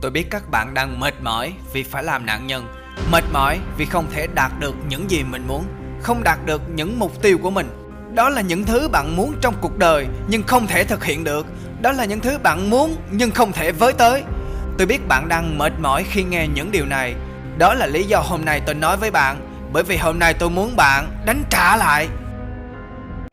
[0.00, 2.66] Tôi biết các bạn đang mệt mỏi vì phải làm nạn nhân.
[3.12, 5.64] Mệt mỏi vì không thể đạt được những gì mình muốn
[6.02, 7.68] Không đạt được những mục tiêu của mình.
[8.14, 11.46] Đó là những thứ bạn muốn trong cuộc đời nhưng không thể thực hiện được.
[11.82, 14.22] Đó là những thứ bạn muốn nhưng không thể với tới.
[14.78, 17.14] Tôi biết bạn đang mệt mỏi khi nghe những điều này.
[17.58, 19.36] Đó là lý do hôm nay tôi nói với bạn
[19.72, 22.08] Bởi vì hôm nay tôi muốn bạn đánh trả lại.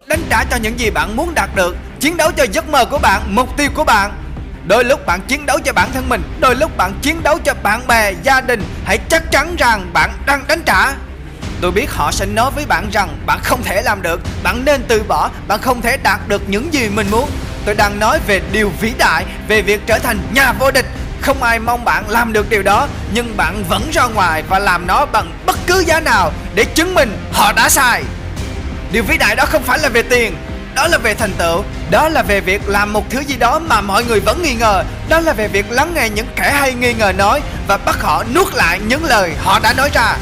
[0.07, 2.99] Đánh trả cho những gì bạn muốn đạt được Chiến đấu cho giấc mơ của
[2.99, 4.26] bạn, mục tiêu của bạn.
[4.67, 7.53] Đôi lúc bạn chiến đấu cho bản thân mình Đôi lúc bạn chiến đấu cho
[7.63, 8.63] bạn bè, gia đình.
[8.85, 10.93] Hãy chắc chắn rằng bạn đang đánh trả.
[11.61, 14.83] Tôi biết họ sẽ nói với bạn rằng bạn không thể làm được Bạn nên
[14.87, 17.29] từ bỏ Bạn không thể đạt được những gì mình muốn.
[17.65, 20.85] Tôi đang nói về điều vĩ đại Về việc trở thành nhà vô địch.
[21.21, 24.87] Không ai mong bạn làm được điều đó Nhưng bạn vẫn ra ngoài và làm
[24.87, 28.03] nó bằng bất cứ giá nào Để chứng minh họ đã sai.
[28.91, 30.35] Điều vĩ đại đó không phải là về tiền
[30.77, 33.81] đó là về thành tựu Đó là về việc làm một thứ gì đó mà
[33.81, 36.93] mọi người vẫn nghi ngờ Đó là về việc lắng nghe những kẻ hay nghi
[36.93, 40.15] ngờ nói Và bắt họ nuốt lại những lời họ đã nói ra.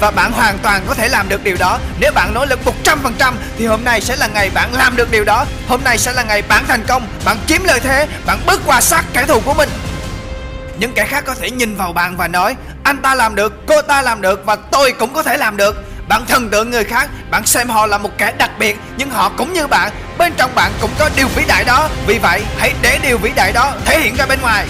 [0.00, 1.78] Và bạn hoàn toàn có thể làm được điều đó.
[2.00, 5.24] Nếu bạn nỗ lực 100% Thì hôm nay sẽ là ngày bạn làm được điều
[5.24, 5.46] đó.
[5.68, 8.80] Hôm nay sẽ là ngày bạn thành công Bạn chiếm lợi thế Bạn bước qua
[8.80, 9.68] sát kẻ thù của mình.
[10.78, 13.82] Những kẻ khác có thể nhìn vào bạn và nói Anh ta làm được, cô
[13.82, 17.08] ta làm được Và tôi cũng có thể làm được bạn thần tượng người khác
[17.30, 19.92] Bạn xem họ là một kẻ đặc biệt, Nhưng họ cũng như bạn.
[20.18, 21.88] Bên trong bạn cũng có điều vĩ đại đó.
[22.06, 24.66] Vì vậy, hãy để điều vĩ đại đó thể hiện ra bên ngoài.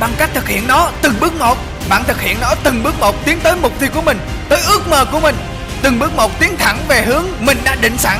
[0.00, 1.58] Bằng cách thực hiện nó từng bước một,
[1.88, 4.88] Bạn thực hiện nó từng bước một Tiến tới mục tiêu của mình, Tới ước
[4.88, 5.36] mơ của mình.
[5.82, 8.18] Từng bước một tiến thẳng về hướng mình đã định sẵn.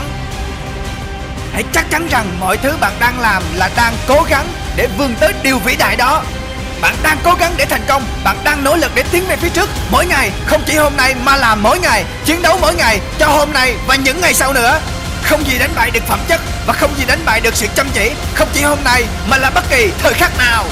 [1.52, 5.14] Hãy chắc chắn rằng mọi thứ bạn đang làm là đang cố gắng để vươn
[5.20, 6.22] tới điều vĩ đại đó
[6.80, 8.04] bạn đang cố gắng để thành công.
[8.24, 9.68] Bạn đang nỗ lực để tiến về phía trước.
[9.90, 12.04] Mỗi ngày, không chỉ hôm nay mà là mỗi ngày.
[12.24, 14.80] Chiến đấu mỗi ngày cho hôm nay và những ngày sau nữa.
[15.22, 17.86] Không gì đánh bại được phẩm chất Và không gì đánh bại được sự chăm
[17.94, 18.10] chỉ.
[18.34, 20.64] Không chỉ hôm nay mà là bất kỳ thời khắc nào.